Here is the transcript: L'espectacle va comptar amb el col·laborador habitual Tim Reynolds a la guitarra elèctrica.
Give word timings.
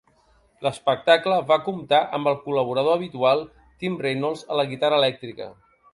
L'espectacle 0.67 1.35
va 1.51 1.57
comptar 1.67 1.99
amb 2.19 2.29
el 2.31 2.39
col·laborador 2.47 2.97
habitual 3.01 3.45
Tim 3.85 3.99
Reynolds 4.07 4.43
a 4.55 4.59
la 4.61 4.67
guitarra 4.73 5.01
elèctrica. 5.03 5.53